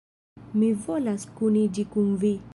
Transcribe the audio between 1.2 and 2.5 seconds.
kuniĝi kun vi!